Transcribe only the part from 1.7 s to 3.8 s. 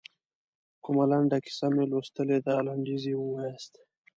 مو لوستلې ده لنډیز یې ووایاست.